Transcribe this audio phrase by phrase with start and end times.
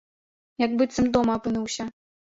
[0.65, 1.83] Як быццам дома апынуўся.